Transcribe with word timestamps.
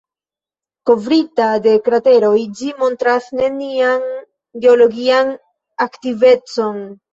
Kovrita 0.89 1.49
de 1.65 1.73
krateroj, 1.87 2.31
ĝi 2.61 2.71
montras 2.81 3.29
nenian 3.41 4.09
geologian 4.67 5.33
aktivecon. 5.89 6.85